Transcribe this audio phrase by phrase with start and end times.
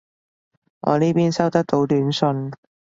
[0.79, 2.49] 我呢邊收得到短信